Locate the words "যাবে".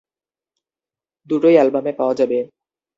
2.13-2.37